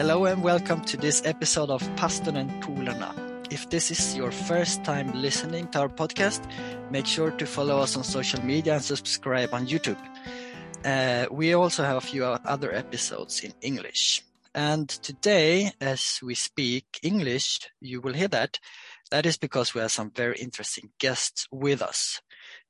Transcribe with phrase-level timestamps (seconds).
[0.00, 3.12] Hello and welcome to this episode of Pastorn and Polarna.
[3.52, 6.40] If this is your first time listening to our podcast,
[6.90, 10.00] make sure to follow us on social media and subscribe on YouTube.
[10.86, 14.22] Uh, we also have a few other episodes in English.
[14.54, 18.58] And today, as we speak English, you will hear that.
[19.10, 22.22] That is because we have some very interesting guests with us.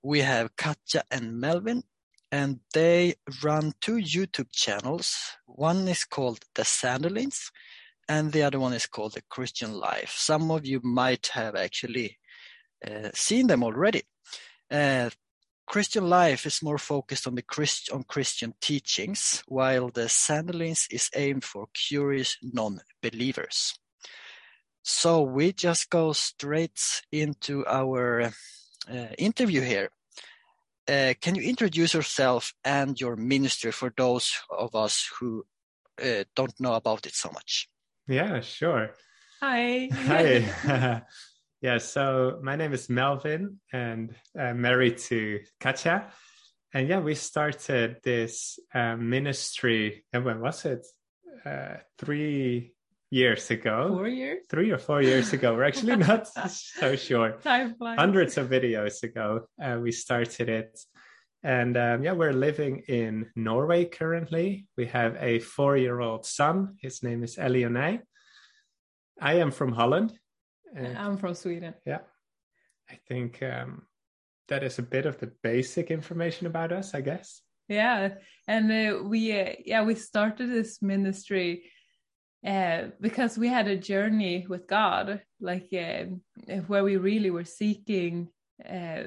[0.02, 1.84] We have Katja and Melvin,
[2.32, 5.16] and they run two YouTube channels.
[5.46, 7.50] One is called The Sandelins,
[8.08, 10.14] and the other one is called The Christian Life.
[10.16, 12.18] Some of you might have actually
[12.86, 14.02] uh, seen them already.
[14.70, 15.10] Uh,
[15.66, 21.10] Christian Life is more focused on the Christ on Christian teachings, while the Sandelins is
[21.14, 23.78] aimed for curious non-believers.
[24.82, 28.32] So we just go straight into our
[28.90, 29.90] uh, interview here.
[30.90, 35.44] Uh, can you introduce yourself and your ministry for those of us who
[36.02, 37.68] uh, don't know about it so much?
[38.08, 38.90] Yeah, sure.
[39.40, 39.88] Hi.
[39.92, 41.02] Hi.
[41.60, 46.10] yeah, so my name is Melvin and I'm married to Katja.
[46.74, 50.04] And yeah, we started this uh, ministry.
[50.12, 50.84] And when was it?
[51.46, 52.72] Uh, three
[53.10, 53.88] years ago.
[53.88, 54.46] Four years?
[54.48, 55.54] Three or four years ago.
[55.54, 57.32] We're actually not so sure.
[57.42, 57.98] Time flies.
[57.98, 60.80] Hundreds of videos ago, uh, we started it.
[61.42, 64.66] And um, yeah, we're living in Norway currently.
[64.76, 66.76] We have a four year old son.
[66.80, 68.00] His name is Elionay.
[69.20, 70.12] I am from Holland.
[70.74, 71.74] And I'm from Sweden.
[71.84, 72.00] Yeah.
[72.90, 73.82] I think um,
[74.48, 77.42] that is a bit of the basic information about us, I guess.
[77.68, 78.14] Yeah.
[78.46, 81.64] And uh, we, uh, yeah, we started this ministry
[82.46, 86.04] uh, because we had a journey with God, like uh,
[86.66, 88.28] where we really were seeking,
[88.68, 89.02] uh,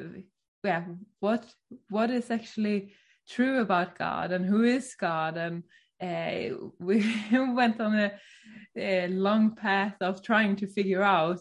[0.64, 0.84] yeah,
[1.20, 1.46] what
[1.90, 2.94] what is actually
[3.28, 5.64] true about God and who is God, and
[6.02, 8.12] uh, we went on a,
[8.78, 11.40] a, long path of trying to figure out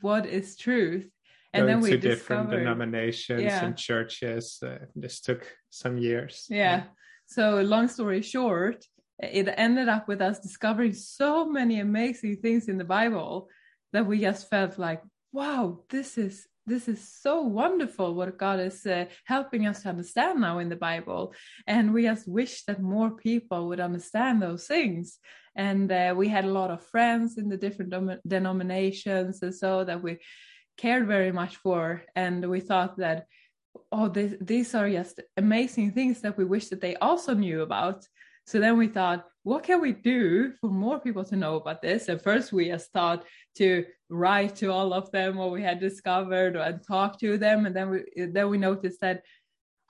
[0.00, 1.08] what is truth.
[1.54, 3.64] And Going then we to different denominations yeah.
[3.64, 4.58] and churches.
[4.64, 6.46] Uh, this took some years.
[6.48, 6.56] Yeah.
[6.56, 6.82] yeah.
[7.26, 8.86] So long story short,
[9.22, 13.48] it ended up with us discovering so many amazing things in the Bible
[13.92, 15.02] that we just felt like,
[15.32, 20.40] wow, this is this is so wonderful what God is uh, helping us to understand
[20.40, 21.34] now in the Bible.
[21.66, 25.18] And we just wish that more people would understand those things.
[25.56, 27.92] And uh, we had a lot of friends in the different
[28.26, 30.18] denominations and so that we
[30.76, 32.04] cared very much for.
[32.14, 33.26] And we thought that,
[33.90, 38.06] oh, this, these are just amazing things that we wish that they also knew about.
[38.46, 42.08] So then we thought, what can we do for more people to know about this?
[42.08, 43.24] And first we just thought
[43.56, 47.66] to write to all of them what we had discovered and talk to them.
[47.66, 49.22] And then we then we noticed that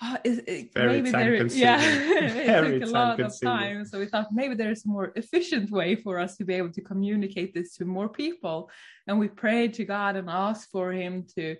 [0.02, 3.84] oh, it, maybe there yeah it took a lot of time.
[3.84, 6.80] So we thought maybe there's a more efficient way for us to be able to
[6.80, 8.70] communicate this to more people.
[9.06, 11.56] And we prayed to God and asked for him to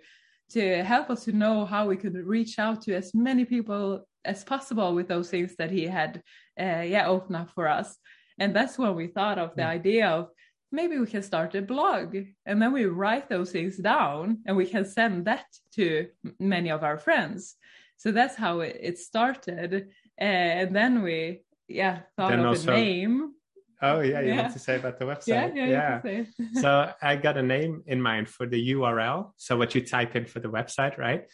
[0.53, 4.45] to help us to know how we could reach out to as many people as
[4.45, 6.23] possible with those things that he had
[6.61, 7.97] uh, yeah opened up for us.
[8.39, 10.29] And that's when we thought of the idea of
[10.73, 12.17] maybe we can start a blog.
[12.47, 16.09] And then we write those things down and we can send that to
[16.41, 17.57] many of our friends.
[17.99, 19.91] So that's how it, it started.
[20.21, 23.33] Uh, and then we yeah thought then of also, a name.
[23.81, 24.43] Oh yeah you yeah.
[24.43, 25.55] want to say about the website.
[25.55, 26.25] Yeah yeah, yeah.
[26.61, 30.25] so i got a name in mind for the url so what you type in
[30.27, 31.25] for the website right?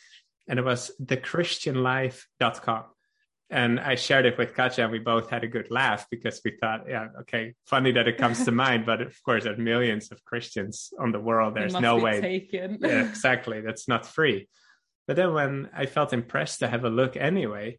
[0.49, 2.85] And it was thechristianlife.com.
[3.51, 6.51] And I shared it with Katja, and we both had a good laugh because we
[6.61, 10.13] thought, yeah, okay, funny that it comes to mind, but of course, there are millions
[10.13, 11.55] of Christians on the world.
[11.55, 12.21] There's no way.
[12.21, 12.79] Taken.
[12.81, 13.63] yeah, exactly.
[13.63, 14.49] That's not free.
[15.07, 17.79] But then when I felt impressed to have a look anyway,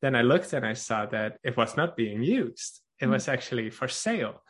[0.00, 2.80] then I looked and I saw that it was not being used.
[3.00, 3.10] It mm.
[3.10, 4.42] was actually for sale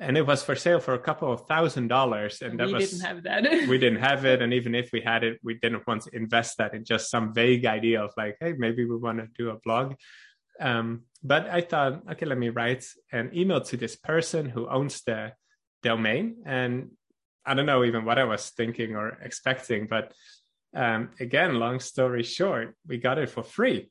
[0.00, 2.78] and it was for sale for a couple of thousand dollars and that was we
[2.78, 3.42] was didn't have that.
[3.68, 6.58] we didn't have it and even if we had it we didn't want to invest
[6.58, 9.58] that in just some vague idea of like hey maybe we want to do a
[9.64, 9.94] blog.
[10.60, 15.02] Um, but i thought okay let me write an email to this person who owns
[15.02, 15.32] the
[15.82, 16.90] domain and
[17.44, 20.12] i don't know even what i was thinking or expecting but
[20.76, 23.90] um, again long story short we got it for free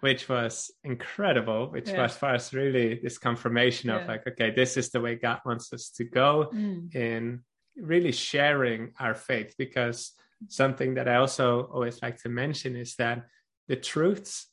[0.00, 2.02] which was incredible, which yeah.
[2.02, 4.06] was for us really this confirmation of yeah.
[4.06, 6.94] like, okay, this is the way God wants us to go mm.
[6.94, 7.40] in
[7.76, 9.54] really sharing our faith.
[9.58, 10.12] Because
[10.48, 13.24] something that I also always like to mention is that
[13.66, 14.46] the truths,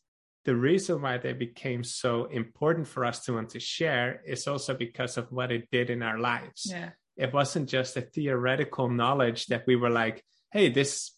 [0.45, 4.73] the reason why they became so important for us to want to share is also
[4.73, 6.67] because of what it did in our lives.
[6.69, 6.89] Yeah.
[7.17, 11.11] It wasn't just a theoretical knowledge that we were like, hey, this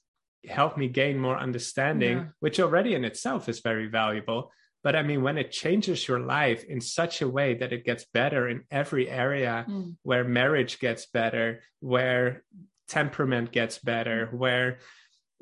[0.48, 2.26] help me gain more understanding, yeah.
[2.40, 4.52] which already in itself is very valuable.
[4.84, 8.04] but i mean when it changes your life in such a way that it gets
[8.20, 9.96] better in every area Mm.
[10.08, 11.48] where marriage gets better
[11.94, 12.26] where
[12.88, 14.70] temperament gets better where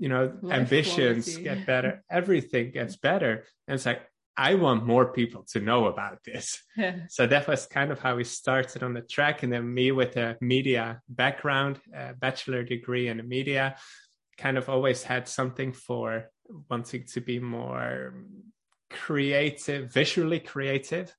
[0.04, 1.44] you know Life ambitions quality.
[1.44, 3.34] get better everything gets better
[3.68, 4.02] and it's like
[4.50, 6.46] i want more people to know about this
[6.84, 6.96] Yeah.
[7.10, 10.14] so that was kind of how we started on the track and then me with
[10.18, 13.66] a media background a bachelor degree in media
[14.38, 16.30] kind of always had something for
[16.70, 18.14] wanting to be more
[18.90, 21.16] creative visually creative.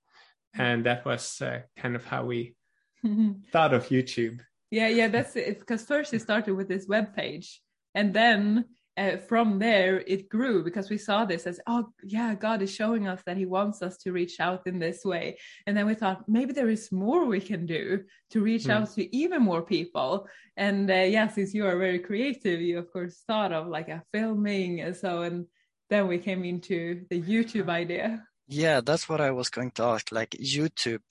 [0.54, 2.54] And that was uh, kind of how we
[3.52, 4.40] thought of youtube.
[4.70, 5.60] Yeah, yeah, that's it.
[5.60, 7.60] Because first it started with this web page,
[7.94, 8.64] and then
[8.96, 13.06] uh, from there it grew because we saw this as, oh yeah, God is showing
[13.08, 16.28] us that He wants us to reach out in this way, and then we thought
[16.28, 18.70] maybe there is more we can do to reach Hmm.
[18.72, 20.26] out to even more people.
[20.56, 24.02] And uh, yeah, since you are very creative, you of course thought of like a
[24.12, 25.46] filming and so, and
[25.90, 28.24] then we came into the YouTube idea.
[28.48, 30.10] Yeah, that's what I was going to ask.
[30.12, 31.02] Like YouTube,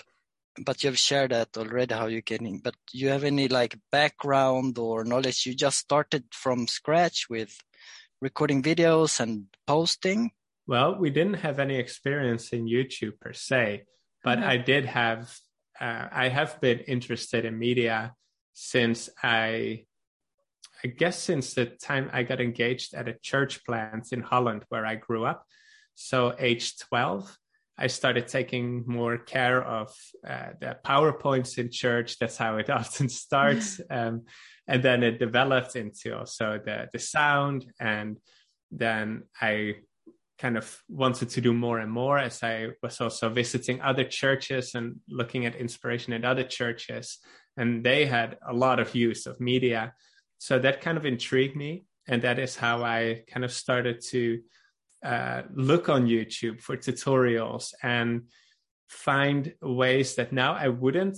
[0.65, 1.93] but you've shared that already.
[1.93, 2.59] How you getting?
[2.59, 5.45] But you have any like background or knowledge?
[5.45, 7.55] You just started from scratch with
[8.25, 10.31] recording videos and posting.
[10.65, 13.65] Well, we didn't have any experience in YouTube per se,
[14.23, 14.53] but Mhm.
[14.53, 15.21] I did have.
[15.85, 17.97] Uh, I have been interested in media
[18.53, 19.85] since I,
[20.83, 24.85] I guess, since the time I got engaged at a church plant in Holland where
[24.93, 25.39] I grew up.
[25.93, 26.17] So,
[26.49, 27.23] age twelve,
[27.77, 28.67] I started taking
[28.97, 29.87] more care of
[30.31, 32.09] uh, the PowerPoints in church.
[32.19, 33.67] That's how it often starts.
[33.97, 34.15] um,
[34.67, 37.71] and then it developed into also the, the sound.
[37.79, 38.17] And
[38.71, 39.75] then I
[40.37, 44.75] kind of wanted to do more and more as I was also visiting other churches
[44.75, 47.19] and looking at inspiration in other churches.
[47.57, 49.93] And they had a lot of use of media.
[50.39, 51.85] So that kind of intrigued me.
[52.07, 54.41] And that is how I kind of started to
[55.03, 58.23] uh, look on YouTube for tutorials and
[58.89, 61.17] find ways that now I wouldn't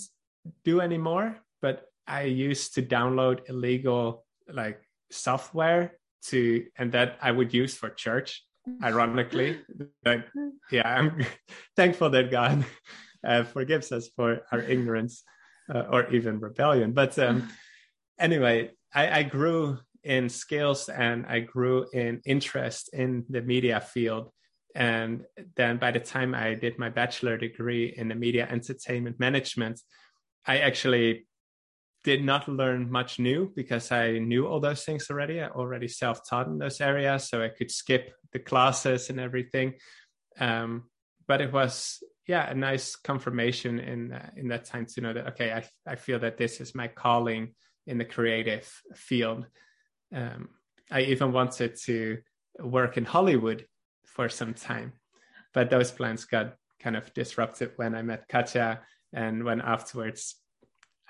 [0.63, 4.81] do anymore, but I used to download illegal like
[5.11, 8.43] software to and that I would use for church.
[8.83, 9.61] Ironically,
[10.03, 10.25] but
[10.71, 11.25] yeah, I'm
[11.77, 12.65] thankful that God
[13.25, 15.23] uh, forgives us for our ignorance
[15.73, 16.91] uh, or even rebellion.
[16.91, 17.49] But um,
[18.19, 24.31] anyway, I, I grew in skills and I grew in interest in the media field.
[24.75, 25.25] And
[25.55, 29.81] then by the time I did my bachelor degree in the media entertainment management,
[30.45, 31.26] I actually
[32.07, 35.41] did not learn much new because I knew all those things already.
[35.41, 39.73] I already self taught in those areas, so I could skip the classes and everything.
[40.39, 40.85] Um,
[41.27, 45.27] but it was, yeah, a nice confirmation in uh, in that time to know that
[45.31, 47.55] okay, I I feel that this is my calling
[47.85, 48.65] in the creative
[48.95, 49.45] field.
[50.15, 50.47] Um,
[50.89, 52.19] I even wanted to
[52.57, 53.65] work in Hollywood
[54.05, 54.93] for some time,
[55.53, 58.79] but those plans got kind of disrupted when I met Katja,
[59.11, 60.35] and when afterwards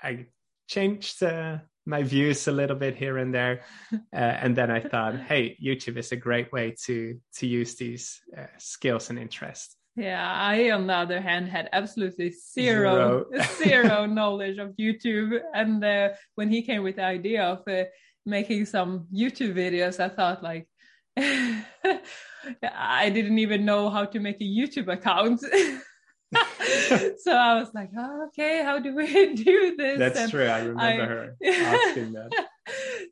[0.02, 0.26] I
[0.68, 3.62] changed uh, my views a little bit here and there,
[3.92, 8.20] uh, and then I thought, hey, YouTube is a great way to to use these
[8.36, 9.74] uh, skills and interests.
[9.98, 13.42] Yeah, I, on the other hand, had absolutely zero, Zero.
[13.58, 15.40] zero knowledge of YouTube.
[15.52, 17.88] And uh, when he came with the idea of uh,
[18.24, 20.68] making some YouTube videos, I thought like,
[21.16, 25.42] I didn't even know how to make a YouTube account.
[27.18, 29.98] so I was like, oh, okay, how do we do this?
[29.98, 30.46] That's And true.
[30.46, 32.30] I remember I- her asking that.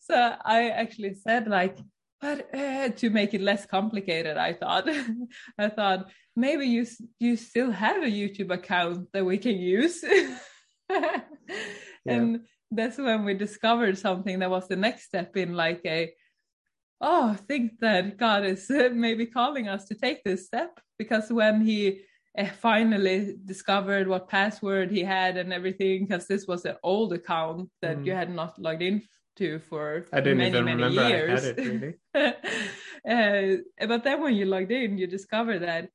[0.00, 1.78] so I actually said like,
[2.20, 4.88] but uh, to make it less complicated, I thought,
[5.58, 6.86] I thought maybe you
[7.20, 10.02] you still have a YouTube account that we can use,
[12.06, 16.12] and that's when we discovered something that was the next step in like a,
[17.00, 21.30] oh, I think that God is uh, maybe calling us to take this step because
[21.30, 22.00] when he
[22.60, 27.98] finally discovered what password he had and everything, because this was an old account that
[27.98, 28.06] Mm.
[28.06, 29.02] you had not logged in
[29.36, 31.44] to for I didn't many, even many remember years.
[31.44, 31.94] I had it really.
[33.84, 35.88] uh, but then when you logged in, you discover that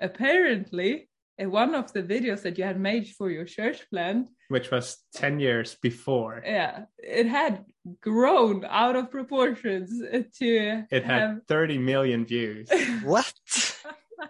[0.00, 1.08] apparently
[1.42, 4.98] uh, one of the videos that you had made for your church plant, Which was
[5.12, 6.42] ten years before.
[6.46, 7.64] yeah, it had
[8.00, 9.90] grown out of proportions
[10.38, 11.38] to It had have.
[11.48, 12.68] 30 million views.
[13.04, 13.32] What?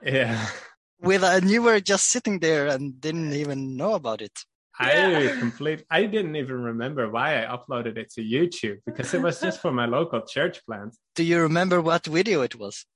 [0.02, 0.46] yeah.
[1.04, 4.32] With and you were just sitting there and didn't even know about it.
[4.78, 5.38] I Yeah.
[5.38, 9.60] complete I didn't even remember why I uploaded it to YouTube because it was just
[9.60, 10.96] for my local church plant.
[11.14, 12.86] Do you remember what video it was?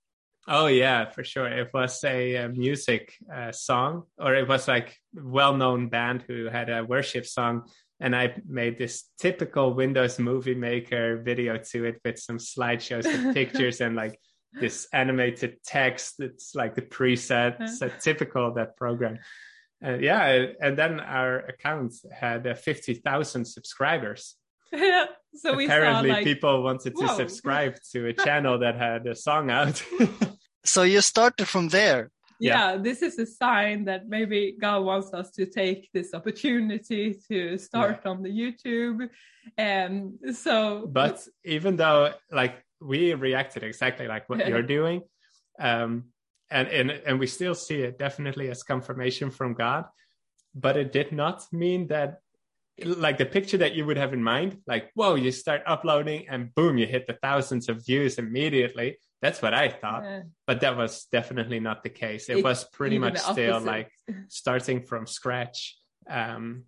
[0.49, 1.47] Oh yeah, for sure.
[1.47, 6.71] It was a, uh music uh, song, or it was like well-known band who had
[6.71, 7.69] a worship song,
[8.01, 13.35] and I made this typical Windows Movie Maker video to it with some slideshows and
[13.39, 14.19] pictures and like
[14.53, 19.19] this animated text it's like the preset so typical of that program
[19.81, 24.37] and yeah and then our account had uh, 50,000 subscribers
[24.73, 25.07] yeah.
[25.35, 27.17] So we apparently saw like people wanted to Whoa.
[27.17, 29.85] subscribe to a channel that had a song out
[30.65, 32.11] So you started from there.
[32.41, 37.59] yeah, this is a sign that maybe God wants us to take this opportunity to
[37.59, 39.09] start on the YouTube.
[39.57, 44.49] And so but even though like we reacted exactly like what Yeah.
[44.49, 45.03] you're doing.
[45.59, 46.13] Um
[46.51, 49.85] and and and we still see it definitely as confirmation from god
[50.55, 52.21] but it did not mean that
[52.85, 56.55] like the picture that you would have in mind like whoa you start uploading and
[56.55, 58.99] boom you hit the thousands of views immediately.
[59.21, 62.29] That's what i thought uh, but that was definitely not the case.
[62.31, 63.91] It was pretty much still like
[64.29, 65.77] starting from scratch
[66.09, 66.65] um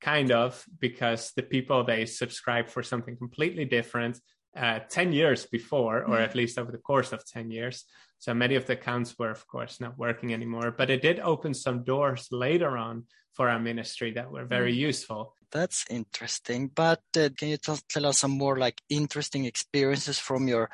[0.00, 4.20] kind of because the people they subscribe for something completely different
[4.56, 7.84] uh 10 years before or at least over the course of 10 years
[8.18, 11.54] so many of the accounts were of course not working anymore but it did open
[11.54, 16.68] some doors later on for our ministry that were very useful That's interesting.
[16.68, 20.68] But uh, can you tell tell us some more like interesting experiences from your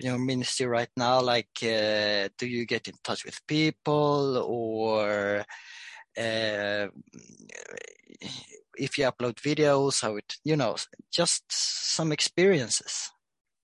[0.00, 1.20] your ministry right now?
[1.20, 5.44] Like, uh, do you get in touch with people, or
[6.16, 6.90] if
[8.98, 10.76] you upload videos, how it you know
[11.12, 13.10] just some experiences?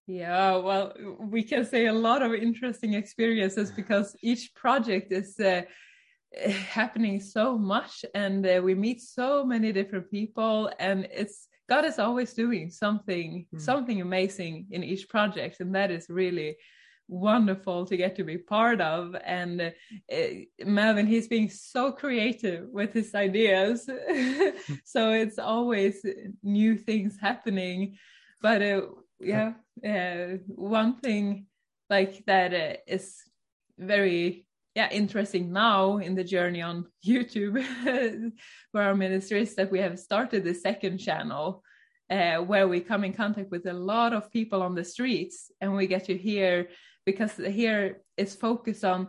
[0.06, 5.62] Yeah, well, we can say a lot of interesting experiences because each project is uh,
[6.48, 11.98] happening so much and uh, we meet so many different people and it's God is
[11.98, 13.60] always doing something Mm.
[13.60, 16.56] something amazing in each project and that is really
[17.10, 19.16] wonderful to get to be part of.
[19.24, 20.26] And uh,
[20.64, 23.88] Melvin he's being so creative with his ideas.
[24.84, 26.04] So it's always
[26.42, 27.96] new things happening.
[28.40, 28.82] But uh,
[29.20, 29.52] yeah.
[29.84, 31.46] uh, one thing
[31.88, 33.16] like that uh, is
[33.78, 37.56] very yeah interesting now in the journey on youtube
[38.70, 41.62] for our ministry is that we have started the second channel
[42.10, 45.52] uh, where we come in contact with a lot of people on the streets.
[45.60, 46.68] And we get to hear
[47.06, 49.08] because here it's focused on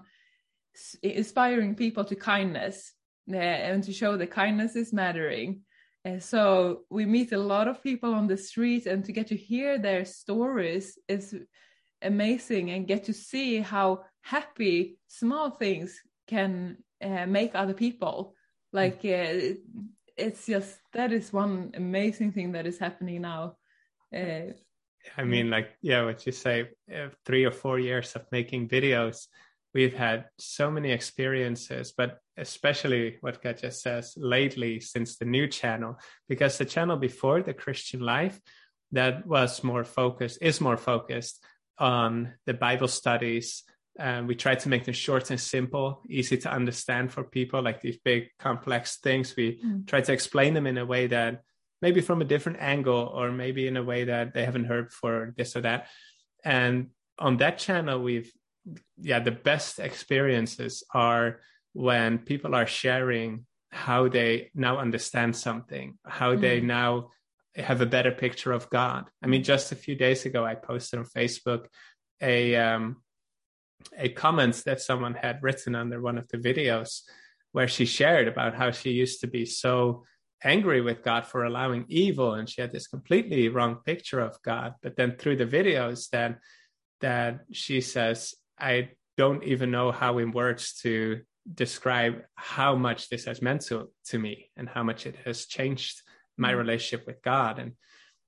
[1.03, 2.93] inspiring people to kindness
[3.31, 5.61] uh, and to show that kindness is mattering.
[6.03, 9.35] And so we meet a lot of people on the street and to get to
[9.35, 11.35] hear their stories is
[12.01, 18.35] amazing and get to see how happy small things can uh, make other people.
[18.73, 19.55] Like uh,
[20.17, 23.57] it's just that is one amazing thing that is happening now
[25.17, 29.27] I mean, like, yeah, what you say, uh, three or four years of making videos,
[29.73, 35.97] we've had so many experiences, but especially what Katja says lately since the new channel,
[36.27, 38.39] because the channel before the Christian life
[38.91, 41.43] that was more focused, is more focused
[41.77, 43.63] on the Bible studies.
[43.99, 47.81] Um, we try to make them short and simple, easy to understand for people, like
[47.81, 49.35] these big complex things.
[49.35, 49.87] We Mm.
[49.87, 51.41] try to explain them in a way that
[51.81, 55.33] maybe from a different angle or maybe in a way that they haven't heard before
[55.37, 55.87] this or that
[56.43, 56.87] and
[57.19, 58.31] on that channel we've
[58.97, 61.39] yeah the best experiences are
[61.73, 66.65] when people are sharing how they now understand something how they Mm.
[66.65, 67.09] now
[67.55, 70.99] have a better picture of god i mean just a few days ago i posted
[70.99, 71.65] on facebook
[72.21, 72.97] a um
[73.97, 77.01] a comment that someone had written under one of the videos
[77.51, 80.05] where she shared about how she used to be so
[80.43, 84.75] angry with God for allowing evil and she had this completely wrong picture of God
[84.81, 86.39] but then through the videos that
[87.01, 91.21] that she says I don't even know how in words to
[91.53, 96.01] describe how much this has meant to to me and how much it has changed
[96.37, 96.57] my Mm.
[96.57, 97.73] relationship with God and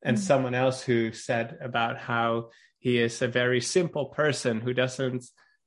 [0.02, 0.22] and Mm.
[0.22, 5.24] someone else who said about how he is a very simple person who doesn't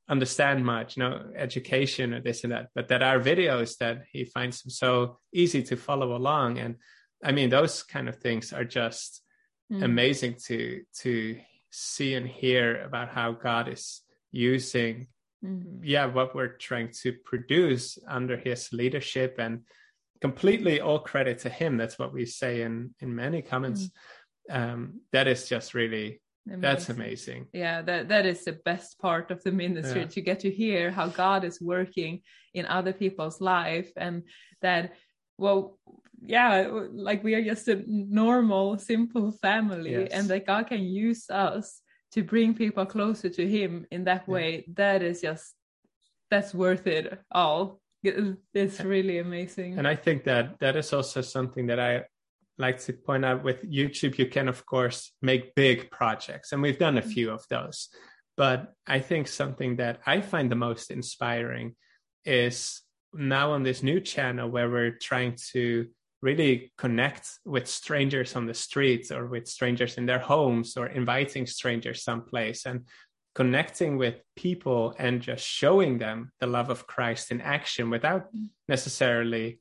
[0.08, 4.62] understand much, no education or this and that, but that our videos that he finds
[4.62, 6.58] them so easy to follow along.
[6.58, 6.76] And
[7.25, 9.22] I mean, those kind of things are just
[9.72, 9.82] mm.
[9.82, 11.38] amazing to to
[11.70, 15.08] see and hear about how God is using
[15.44, 15.80] Mm.
[15.82, 19.64] yeah what we're trying to produce under his leadership and
[20.22, 23.90] completely all credit to him that's what we say in in many comments
[24.50, 29.42] um that is just really that's amazing yeah that that is the best part of
[29.42, 30.06] the ministry Yeah.
[30.06, 32.22] to get to hear how god is working
[32.54, 34.22] in other people's life and
[34.62, 34.92] that
[35.38, 35.78] well
[36.22, 40.10] yeah like we are just a normal simple family Yes.
[40.12, 44.34] and that god can use us to bring people closer to him in that Yeah.
[44.34, 45.54] way that is just
[46.30, 47.80] that's worth it all
[48.54, 52.02] it's really amazing and i think that that is also something that i
[52.58, 56.78] like to point out with youtube you can of course make big projects and we've
[56.78, 57.88] done a few of those.
[58.36, 61.75] But I think something that I find the most inspiring
[62.25, 62.82] is
[63.14, 65.86] now on this new channel where we're trying to
[66.22, 71.46] really connect with strangers on the streets or with strangers in their homes or inviting
[71.46, 72.84] strangers someplace and
[73.34, 78.28] connecting with people and just showing them the love of Christ in action without
[78.68, 79.60] necessarily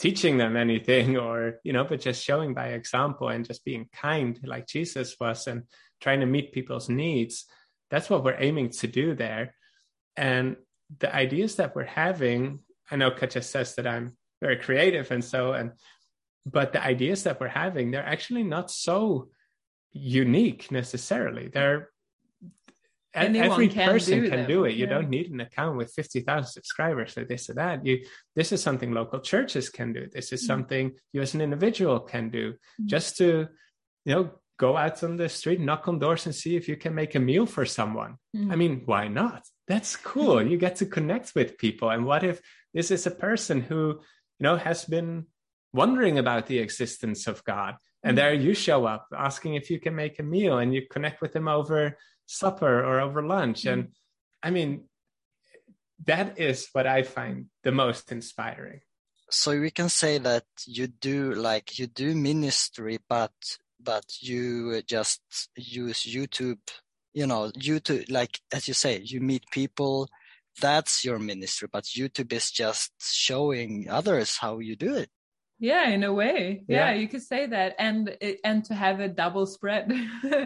[0.00, 4.40] teaching them anything or you know but just showing by example and just being kind
[4.44, 5.62] like jesus was and
[6.00, 7.44] trying to meet people's needs
[7.90, 9.52] that's what we're aiming to do there.
[10.16, 10.54] And
[11.00, 15.52] the ideas that we're having i know katja says that i'm very creative and so
[15.52, 15.70] and
[16.44, 19.28] but the ideas that we're having they're actually not so
[19.92, 21.48] unique necessarily.
[21.48, 21.90] They're
[23.14, 24.48] Anyone every can person do can them.
[24.48, 24.76] do it.
[24.76, 24.90] You yeah.
[24.90, 27.84] don't need an account with 50,000 subscribers or this or that.
[27.84, 28.04] You,
[28.36, 30.06] this is something local churches can do.
[30.12, 33.48] This is mm something you as an individual can do mm just to,
[34.04, 36.94] you know, go out on the street, knock on doors and see if you can
[36.94, 38.16] make a meal for someone.
[38.36, 39.42] mm I mean, why not?
[39.66, 40.36] That's cool.
[40.36, 40.50] Mm-hmm.
[40.50, 41.90] you get to connect with people.
[41.90, 42.40] And what if
[42.74, 44.00] this is a person who,
[44.38, 45.26] you know, has been
[45.72, 49.94] wondering about the existence of God and there you show up asking if you can
[49.94, 51.98] make a meal and you connect with them over
[52.30, 53.66] supper or over lunch.
[53.66, 53.88] And
[54.42, 54.84] I mean,
[56.06, 58.80] that is what I find the most inspiring.
[59.30, 63.32] So we can say that you do like you do ministry, but
[63.80, 65.20] but you just
[65.56, 66.58] use YouTube,
[67.12, 70.08] you know, YouTube, like as you say, you meet people,
[70.60, 75.10] that's your ministry, but YouTube is just showing others how you do it.
[75.58, 76.64] Yeah in a way.
[76.66, 77.74] Yeah, yeah, you could say that.
[77.78, 79.92] And and to have a double spread.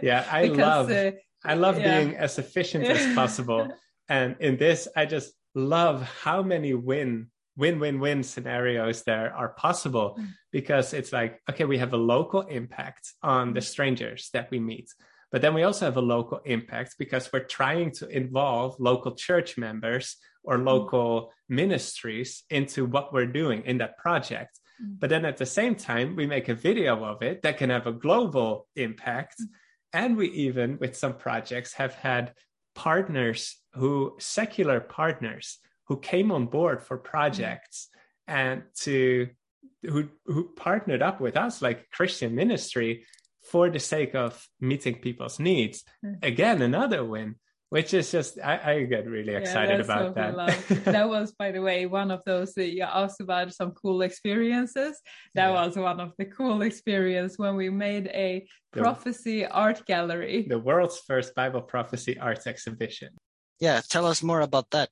[0.02, 1.12] Yeah i because, love uh,
[1.44, 2.00] i love yeah.
[2.00, 3.68] being as efficient as possible
[4.08, 9.50] and in this i just love how many win win win win scenarios there are
[9.50, 10.26] possible mm.
[10.50, 14.88] because it's like okay we have a local impact on the strangers that we meet
[15.30, 19.56] but then we also have a local impact because we're trying to involve local church
[19.56, 20.64] members or mm.
[20.64, 24.98] local ministries into what we're doing in that project Mm.
[24.98, 27.86] But then at the same time, we make a video of it that can have
[27.86, 29.36] a global impact.
[29.40, 29.46] Mm.
[29.94, 32.34] And we even, with some projects, have had
[32.74, 37.88] partners who, secular partners, who came on board for projects
[38.26, 39.28] and to
[39.82, 43.04] who who partnered up with us like Christian ministry
[43.50, 45.84] for the sake of meeting people's needs.
[46.04, 46.24] Mm.
[46.24, 47.36] Again, another win
[47.70, 50.84] which is just I, I get really excited yeah, about so that.
[50.84, 55.00] that was, by the way, one of those that you asked about some cool experiences.
[55.34, 55.66] That yeah.
[55.66, 60.58] was one of the cool experience when we made a the, prophecy art gallery, the
[60.58, 63.10] world's first Bible prophecy art exhibition.
[63.60, 64.90] Yeah, tell us more about that.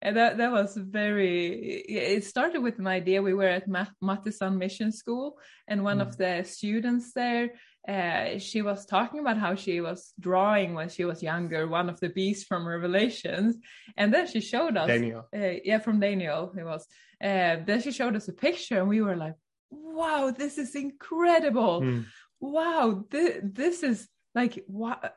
[0.00, 1.48] And that that was very.
[1.88, 3.20] It started with an idea.
[3.20, 6.02] We were at Matteson Mission School, and one mm.
[6.02, 7.50] of the students there
[7.88, 11.98] uh, she was talking about how she was drawing when she was younger, one of
[12.00, 13.56] the beasts from Revelations,
[13.96, 15.26] and then she showed us Daniel.
[15.34, 16.86] Uh, yeah, from Daniel it was.
[17.20, 19.36] Uh, then she showed us a picture, and we were like,
[19.70, 21.80] "Wow, this is incredible!
[21.80, 22.04] Mm.
[22.40, 25.14] Wow, th- this is like what?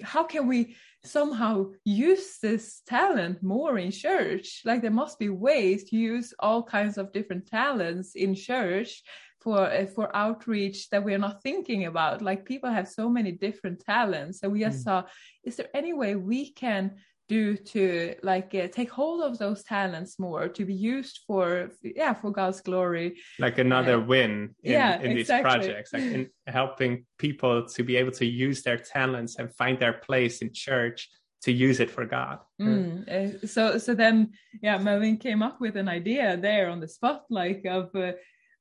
[0.00, 4.62] How can we somehow use this talent more in church?
[4.64, 9.02] Like there must be ways to use all kinds of different talents in church."
[9.46, 13.78] For uh, for outreach that we're not thinking about like people have so many different
[13.78, 14.86] talents and we just mm.
[14.86, 15.04] saw
[15.44, 16.84] is there any way we can
[17.28, 22.12] do to like uh, take hold of those talents more to be used for yeah
[22.12, 24.32] for god's glory like another uh, win
[24.64, 28.78] in, yeah, in these projects like in helping people to be able to use their
[28.78, 31.08] talents and find their place in church
[31.42, 33.06] to use it for god mm.
[33.16, 37.22] uh, so so then yeah melvin came up with an idea there on the spot
[37.30, 38.10] like of uh,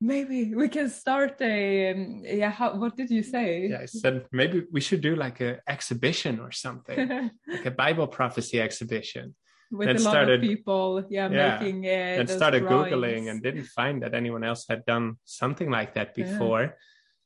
[0.02, 4.26] maybe we can start a um, yeah how, what did you say yeah i said
[4.32, 9.34] maybe we should do like an exhibition or something like a bible prophecy exhibition
[9.72, 12.94] with then a lot started, of people yeah, yeah making uh, and started drawings.
[12.94, 16.76] googling and didn't find that anyone else had done something like that before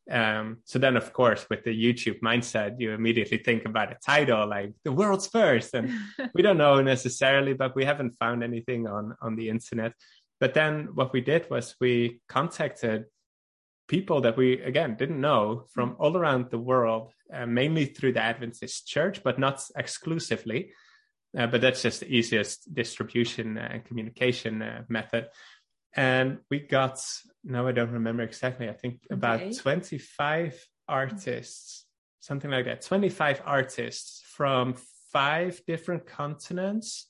[0.08, 0.40] yeah.
[0.40, 4.48] um, so then of course with the youtube mindset you immediately think about a title
[4.48, 5.92] like the world's first and
[6.36, 9.92] we don't know necessarily but we haven't found anything on on the internet
[10.40, 13.06] but then what we did was we contacted
[13.88, 18.22] people that we again didn't know from all around the world, uh, mainly through the
[18.22, 20.72] Adventist Church, but not exclusively.
[21.38, 25.28] Uh, but that's just the easiest distribution and communication uh, method.
[25.96, 27.00] And we got
[27.44, 28.70] now I don't remember exactly.
[28.70, 30.56] I think about twenty five
[30.88, 31.86] artists,
[32.20, 32.82] something like that.
[32.82, 34.76] Twenty five artists from
[35.12, 37.09] five different continents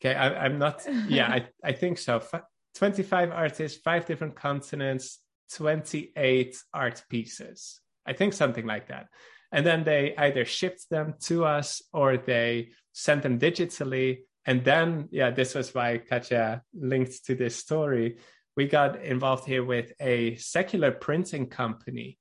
[0.00, 0.86] Okay, I, am not.
[1.08, 2.16] Yeah, I, I think so.
[2.16, 2.42] F-
[2.74, 5.20] 25 artists, five different continents,
[5.54, 7.80] 28 art pieces.
[8.06, 9.08] I think something like that.
[9.52, 15.08] and then they either shipped them to us or they sent them digitally and then
[15.10, 18.16] yeah this was why katja linked to this story
[18.56, 22.18] we got involved here with a secular printing company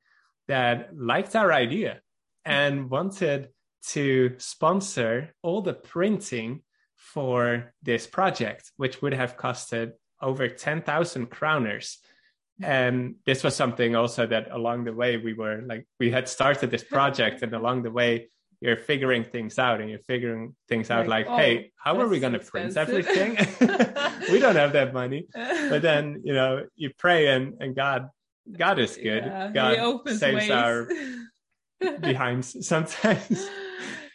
[0.47, 1.99] that liked our idea
[2.43, 3.49] and wanted
[3.87, 6.61] to sponsor all the printing
[7.15, 11.95] for this project, which would have costed over 10,000 crowners.
[12.61, 16.69] And this was something also that along the way we were like, we had started
[16.69, 18.29] this project, and along the way,
[18.61, 22.07] you're figuring things out and you're figuring things out like, like oh, hey, how are
[22.07, 23.37] we going to print everything?
[24.31, 25.27] we don't have that money.
[25.33, 28.09] But then, you know, you pray and, and God,
[28.51, 29.25] God is good.
[29.25, 30.51] Yeah, God saves ways.
[30.51, 30.87] our
[31.99, 33.45] behinds sometimes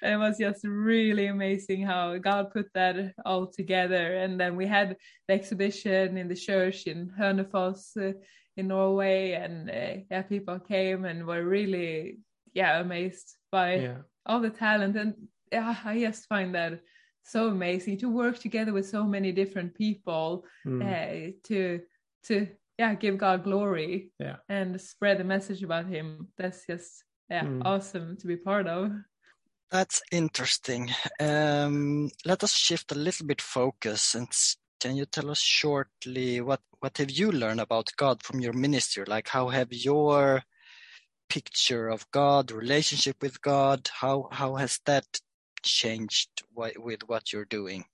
[0.03, 4.17] it was just really amazing how God put that all together.
[4.17, 4.97] And then we had
[5.29, 8.13] the exhibition in the church in Hønefoss uh,
[8.57, 12.19] in Norway, and uh, yeah, people came and were really
[12.53, 13.99] yeah amazed by yeah.
[14.27, 14.97] all the talent.
[14.97, 15.15] And
[15.53, 16.81] yeah, I just find that
[17.23, 20.83] so amazing to work together with so many different people mm.
[20.83, 21.81] uh, to
[22.25, 24.37] to yeah give God glory yeah.
[24.49, 26.29] and spread the message about Him.
[26.37, 27.63] That's just yeah mm.
[27.65, 28.93] awesome to be part of.
[29.71, 30.91] That's interesting.
[31.21, 34.29] Um, let us shift a little bit focus and
[34.81, 39.05] can you tell us shortly what what have you learned about God from your ministry?
[39.07, 40.43] Like how have your
[41.29, 45.07] picture of God, relationship with God, how how has that
[45.63, 47.85] changed with what you're doing?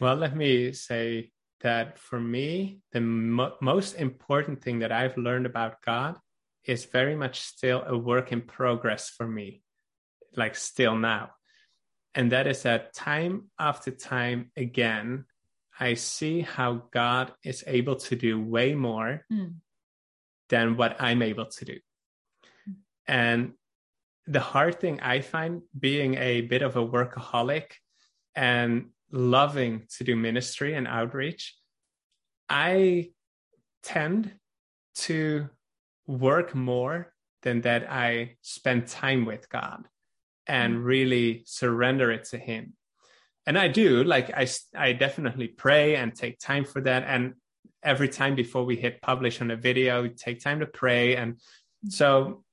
[0.00, 5.46] Well, let me say that for me, the mo- most important thing that I've learned
[5.46, 6.18] about God
[6.64, 9.62] is very much still a work in progress for me
[10.36, 11.30] like still now.
[12.14, 15.24] And that is that time after time again,
[15.78, 19.54] I see how God is able to do way more mm.
[20.48, 21.78] than what I'm able to do.
[23.06, 23.54] And
[24.26, 27.72] the hard thing I find being a bit of a workaholic
[28.34, 31.56] and loving to do ministry and outreach,
[32.48, 33.10] I
[33.82, 34.32] tend
[34.94, 35.48] to
[36.06, 39.88] work more than that I spend time with God
[40.46, 40.84] and mm.
[40.84, 42.74] really surrender it to him
[43.46, 47.34] and i do like i i definitely pray and take time for that and
[47.82, 51.34] every time before we hit publish on a video we take time to pray and
[51.34, 51.92] mm.
[51.92, 52.44] so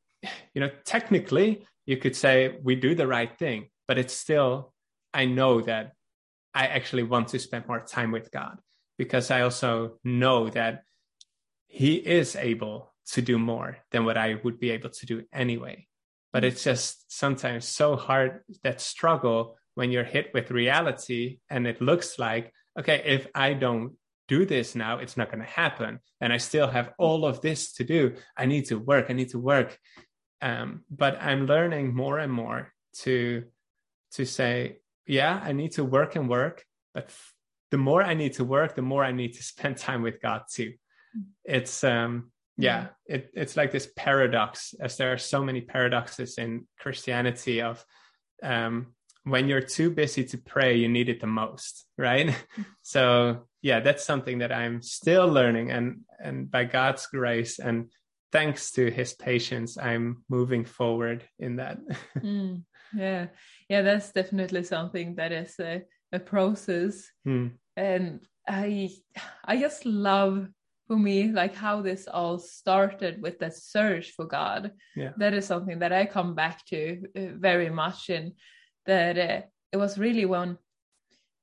[0.54, 4.74] you know technically you could say we do the right thing but it's still
[5.14, 5.94] i know that
[6.54, 8.58] i actually want to spend more time with god
[8.98, 10.84] because i also know that
[11.68, 15.88] he is able to do more than what i would be able to do anyway
[16.32, 21.82] but it's just sometimes so hard that struggle when you're hit with reality and it
[21.82, 23.94] looks like okay if i don't
[24.30, 26.00] do this now it's not going to happen.
[26.22, 28.16] And i still have all of this to do.
[28.38, 29.78] I need to work i need to work.
[30.42, 33.44] Um, but i'm learning more and more to
[34.14, 36.64] to say yeah i need to work and work
[36.94, 37.34] but f-
[37.72, 40.44] the more i need to work the more i need to spend time with god
[40.50, 40.72] too.
[41.18, 41.24] Mm.
[41.44, 42.88] it's um yeah.
[43.06, 47.84] It, it's like this paradox as there are so many paradoxes in christianity of
[48.44, 48.94] um,
[49.24, 52.36] when you're too busy to pray you need it the most right?
[52.82, 57.92] So yeah that's something that i'm still learning and and by god's grace and
[58.32, 61.78] thanks to his patience i'm moving forward in that.
[62.18, 62.64] Mm,
[62.96, 63.28] yeah.
[63.70, 67.12] Yeah that's definitely something that is a, a process.
[67.28, 67.52] Mm.
[67.78, 68.90] and i
[69.46, 70.48] i just love
[70.90, 74.72] for me like how this all started with that search for god.
[74.96, 75.12] Yeah.
[75.18, 78.34] that is something that i come back to uh, very much and
[78.88, 80.58] that uh, it was really when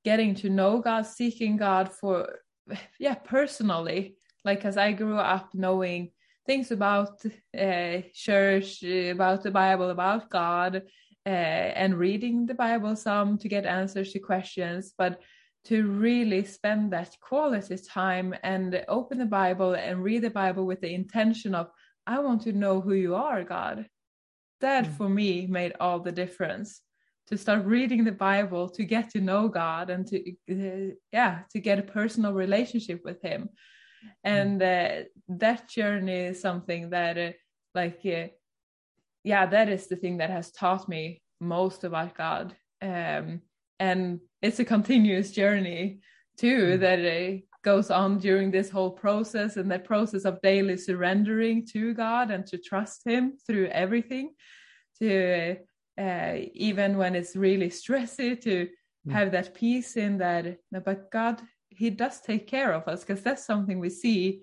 [0.05, 2.41] getting to know god seeking god for
[2.99, 4.17] yeah personally.
[4.45, 6.11] Like as i grew up knowing
[6.45, 7.25] things about
[7.57, 10.83] uh, church about the bible about god
[11.25, 14.93] uh, and reading the bible some to get answers to questions.
[14.99, 15.21] But
[15.67, 20.81] to really spend that quality time and open the Bible and read the Bible with
[20.81, 21.71] the intention of,
[22.07, 23.87] I want to know who you are, God.
[24.61, 24.97] That mm.
[24.97, 26.81] for me made all the difference.
[27.29, 30.17] To start reading the Bible, to get to know God, and to,
[30.49, 33.49] uh, yeah, to get a personal relationship with Him.
[34.23, 34.91] And uh,
[35.29, 37.33] that journey is something that, uh,
[37.75, 38.29] like, uh,
[39.25, 42.55] yeah, that is the thing that has taught me most about God.
[42.81, 43.41] Um,
[43.79, 46.01] and it's a continuous journey
[46.37, 46.81] too mm.
[46.81, 51.95] that it goes on during this whole process and that process of daily surrendering to
[51.95, 54.35] God and to trust Him through everything,
[55.01, 55.57] to
[55.99, 58.69] uh, even when it's really stressy, to
[59.09, 59.13] mm.
[59.13, 60.59] have that peace in that.
[60.71, 64.43] But God, He does take care of us because that's something we see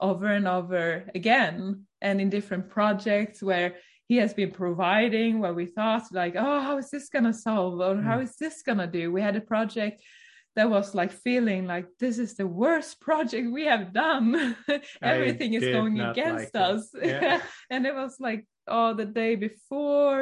[0.00, 3.74] over and over again and in different projects where
[4.10, 7.94] he has been providing where we thought like oh how is this gonna solve or
[8.08, 8.36] how Mm.
[8.42, 9.96] this gonna do we had a project
[10.56, 14.56] that was like feeling like this is the worst project we have done
[15.14, 16.68] everything is going against like it.
[16.70, 17.40] us Yeah.
[17.72, 18.42] and it was like
[18.76, 20.20] oh the day before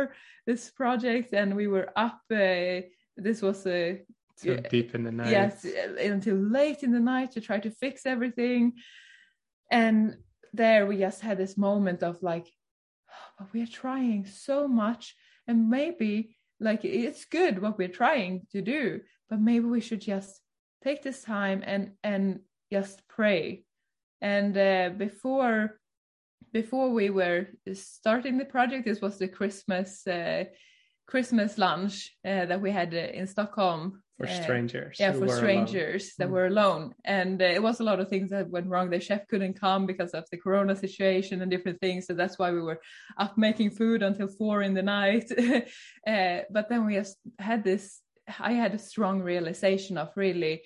[0.48, 2.81] this project and we were up uh,
[3.27, 3.81] this was a
[4.40, 4.61] so Yeah.
[4.77, 5.33] deep in the night.
[5.38, 8.62] yes uh, until late in the night to try to fix everything
[9.83, 9.98] and
[10.62, 12.55] there we just had this moment of like "Oh,
[13.39, 15.15] but we're trying so much
[15.47, 20.41] and maybe like it's good what we're trying to do but maybe we should just
[20.83, 22.41] take this time and and
[22.73, 23.65] just pray.
[24.21, 25.79] And uh, before
[26.53, 30.45] before we were starting the project this was the christmas uh,
[31.09, 31.94] christmas lunch
[32.31, 34.97] uh, that we had uh, in stockholm for uh, strangers.
[35.01, 35.37] yeah for were alone.
[35.38, 36.33] strangers that Mm.
[36.37, 39.27] were alone and uh, it was a lot of things that went wrong the chef
[39.31, 42.81] couldn't come because of the corona situation and different things so that's why we were
[43.25, 45.27] up making food until four in the night
[46.14, 47.85] uh, but then we just had this
[48.51, 50.62] i had a strong realization of really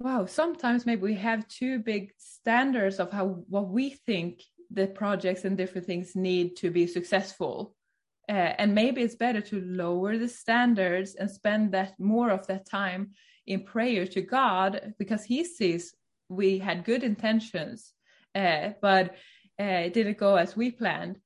[0.00, 4.32] wow sometimes maybe we have too big standards of how what we think
[4.70, 7.76] the projects and different things need to be successful
[8.28, 12.66] uh, and maybe it's better to lower the standards and spend that more of that
[12.66, 13.10] time
[13.46, 15.94] in prayer to God because He sees
[16.28, 17.92] we had good intentions,
[18.34, 19.14] uh, but
[19.60, 21.18] uh, it didn't go as we planned.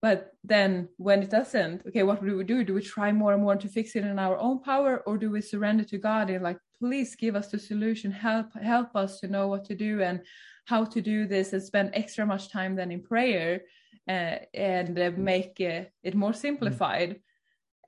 [0.00, 2.62] But then when it doesn't, okay, what do we do?
[2.62, 5.30] Do we try more and more to fix it in our own power, or do
[5.30, 9.28] we surrender to God and like, please give us the solution, help help us to
[9.28, 10.20] know what to do and
[10.66, 13.62] how to do this, and spend extra much time than in prayer
[14.08, 17.20] uh, and uh, make uh, it more simplified.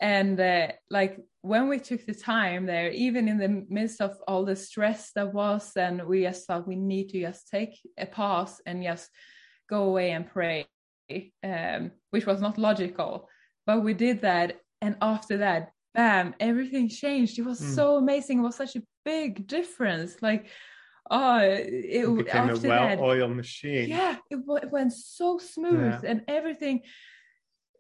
[0.01, 4.45] And uh, like when we took the time there, even in the midst of all
[4.45, 8.61] the stress that was, and we just thought we need to just take a pause
[8.67, 9.09] and just
[9.69, 10.67] go away and pray,
[11.45, 13.29] um, which was not logical,
[13.67, 14.61] but we did that.
[14.81, 17.39] And after that, bam, everything changed.
[17.39, 17.75] It was Mm.
[17.75, 18.39] so amazing.
[18.39, 20.23] It was such a big difference.
[20.23, 20.47] Like,
[21.11, 21.69] oh, it,
[21.99, 23.89] It became a well-oiled machine.
[23.89, 26.11] yeah it, it went so smooth Yeah.
[26.11, 26.83] and everything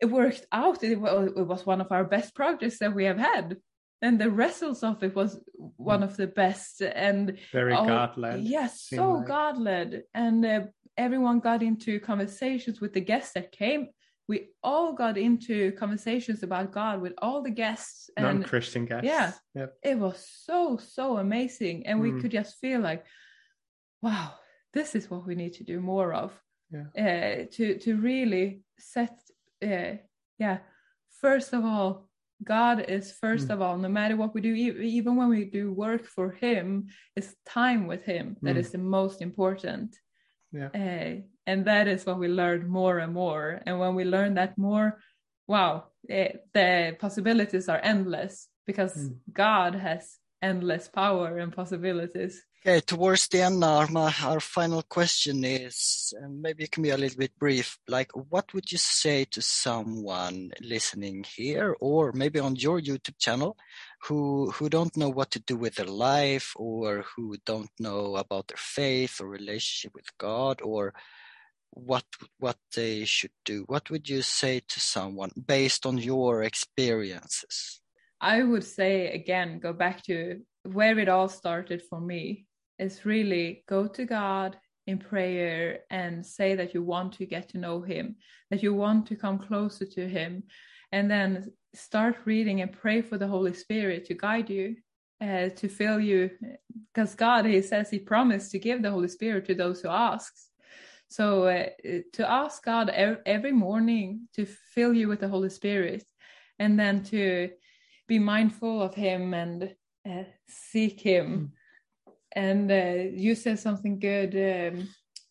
[0.00, 3.56] it worked out it, it was one of our best projects that we have had
[4.02, 5.38] and the results of it was
[5.76, 8.40] one of the best and Very all- God-led.
[8.42, 9.26] yes so like.
[9.26, 10.60] god-led and uh,
[10.96, 13.88] everyone got into conversations with the guests that came
[14.30, 14.38] we
[14.70, 19.06] all got into conversations about god with all the guests and Non-Christian guests.
[19.12, 19.26] yeah.
[19.60, 19.70] Yep.
[19.90, 20.58] it was so
[20.96, 22.18] so amazing and we Mm.
[22.20, 23.02] could just feel like
[24.06, 24.28] wow
[24.76, 26.30] this is what we need to do more of
[26.76, 26.88] Yeah.
[27.04, 28.46] uh, to to really
[28.94, 29.14] set
[29.70, 29.94] uh,
[30.44, 30.58] yeah
[31.24, 31.88] first of all
[32.54, 33.52] god is first Mm.
[33.54, 34.54] of all no matter what we do
[34.98, 36.64] even when we do work for him
[37.18, 38.60] it's time with him that Mm.
[38.62, 39.90] is the most important
[40.58, 40.70] Yeah.
[40.82, 41.14] uh,
[41.50, 44.88] and that is what we learn more and more and when we learn that more
[45.48, 45.72] wow
[46.08, 49.16] eh, the possibilities are endless because Mm.
[49.32, 55.44] god has endless power and possibilities Okay, towards the end now, my, our final question
[55.44, 57.78] is maybe you can be a little bit brief.
[57.88, 63.56] Like, what would you say to someone listening here, or maybe on your YouTube channel,
[64.02, 68.48] who who don't know what to do with their life, or who don't know about
[68.48, 70.92] their faith or relationship with God, or
[71.72, 72.04] what
[72.38, 73.64] what they should do?
[73.68, 77.80] What would you say to someone based on your experiences?
[78.20, 82.46] I would say again, go back to where it all started for me
[82.78, 84.56] is really go to God
[84.86, 88.16] in prayer and say that you want to get to know Him,
[88.50, 90.42] that you want to come closer to Him,
[90.92, 94.76] and then start reading and pray for the Holy Spirit to guide you,
[95.20, 96.30] uh, to fill you,
[96.92, 100.49] because God, He says He promised to give the Holy Spirit to those who asks.
[101.10, 101.66] So uh,
[102.12, 106.04] to ask God every morning to fill you with the Holy Spirit,
[106.60, 107.50] and then to
[108.06, 109.74] be mindful of him and
[110.08, 111.52] uh, seek him.
[112.32, 114.88] And uh, you said something good um,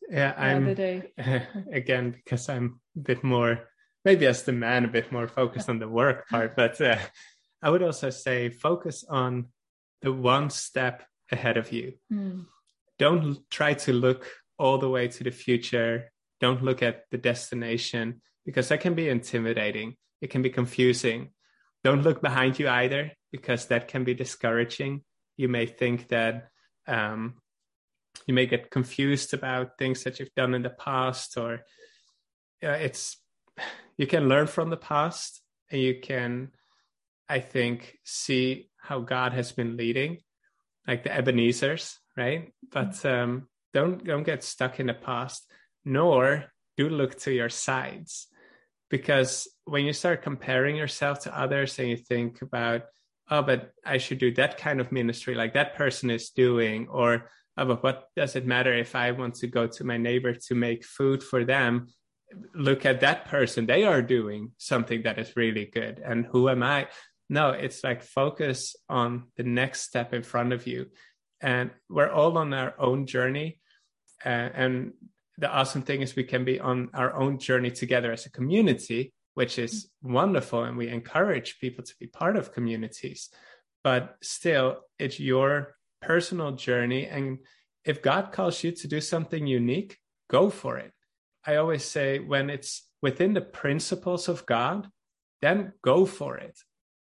[0.10, 1.12] Yeah, the I'm other day.
[1.72, 3.70] again because I'm a bit more
[4.04, 6.98] maybe as the man a bit more focused on the work part, but uh,
[7.62, 9.48] I would also say focus on
[10.02, 11.94] the one step ahead of you.
[12.10, 12.42] Hmm.
[12.98, 14.26] Don't try to look
[14.60, 16.12] all the way to the future.
[16.39, 19.95] Don't look at the destination because that can be intimidating.
[20.22, 21.30] It can be confusing.
[21.84, 25.04] Don't look behind you either because that can be discouraging.
[25.38, 26.50] You may think that
[26.88, 27.36] um,
[28.28, 31.65] you may get confused about things that you've done in the past, or
[32.63, 33.17] uh, it's
[33.98, 35.41] you can learn from the past
[35.72, 36.52] and you can,
[37.28, 40.19] I think, see how God has been leading,
[40.88, 42.52] like the Ebenezer's, right?
[42.72, 45.45] But um, don't don't get stuck in the past,
[45.86, 46.45] nor
[46.77, 48.27] do look to your sides.
[48.89, 52.82] because when you start comparing yourself to others and you think about
[53.29, 57.29] oh but i should do that kind of ministry like that person is doing or
[57.58, 60.55] oh, but what does it matter if i want to go to my neighbor to
[60.55, 61.88] make food for them?
[62.53, 66.63] Look at that person they are doing something that is really good and who am
[66.63, 66.88] i?
[67.29, 70.88] No it's like focus on the next step in front of you
[71.41, 73.60] and we're all on our own journey
[74.25, 74.93] uh, and
[75.38, 79.13] the awesome thing is we can be on our own journey together as a community
[79.36, 83.30] which is wonderful and we encourage people to be part of communities.
[83.86, 87.38] But still it's your personal journey and
[87.86, 89.97] if god calls you to do something unique
[90.30, 90.91] go for it.
[91.45, 94.89] I always say when it's within the principles of god
[95.41, 96.60] then go for it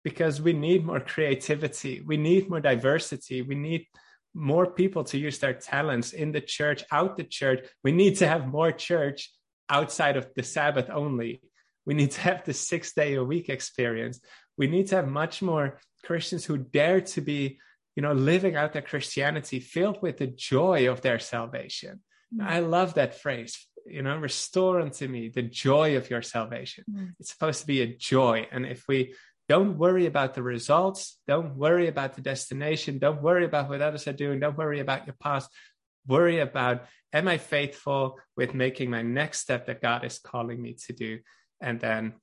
[0.02, 3.86] because we need more creativity we need more diversity we need
[4.34, 7.66] more people to use their talents in the church, out the church.
[7.84, 9.30] We need to have more church
[9.68, 11.42] outside of the Sabbath only.
[11.84, 14.20] We need to have the six day a week experience.
[14.56, 17.58] We need to have much more Christians who dare to be,
[17.96, 22.00] you know, living out their Christianity filled with the joy of their salvation.
[22.34, 22.46] Mm.
[22.46, 23.66] I love that phrase.
[23.84, 26.84] You know, restore unto me the joy of your salvation.
[26.90, 27.14] Mm.
[27.18, 28.46] It's supposed to be a joy.
[28.52, 29.14] And if we
[29.52, 31.18] don't worry about the results.
[31.26, 32.98] Don't worry about the destination.
[32.98, 34.40] Don't worry about what others are doing.
[34.40, 35.50] Don't worry about your past.
[36.06, 40.76] Worry about, am I faithful with making my next step that God is calling me
[40.86, 41.18] to do?
[41.60, 42.14] And then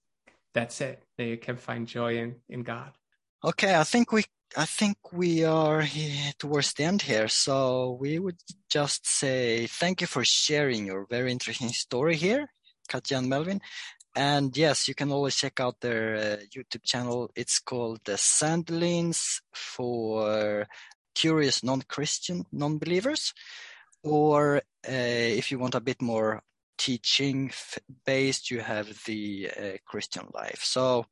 [0.55, 1.03] that's it.
[1.19, 2.93] Then you can find joy in, in God.
[3.45, 4.23] Okay, I think we
[4.57, 5.85] I think we are
[6.39, 7.27] towards the end here.
[7.27, 8.39] So we would
[8.71, 12.49] just say thank you for sharing your very interesting story here,
[12.87, 13.61] Katja and Melvin.
[14.15, 17.29] And yes, you can always check out their uh, YouTube channel.
[17.35, 20.65] It's called the Sandelins for
[21.15, 23.33] curious non-Christian non-believers.
[24.03, 26.41] Or uh, if you want a bit more
[26.77, 27.51] teaching
[28.05, 30.61] based, you have the uh, Christian life.
[30.63, 31.05] So,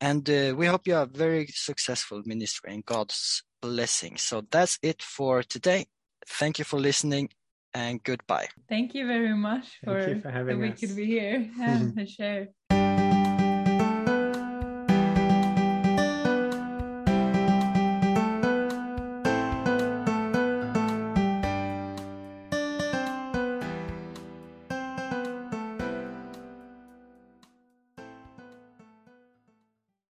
[0.00, 4.16] and uh, we hope you are very successful ministry and God's blessing.
[4.18, 5.86] So that's it for today.
[6.26, 7.30] Thank you for listening
[7.74, 8.48] and goodbye.
[8.68, 12.48] Thank you very much for, for having that we could be here and share.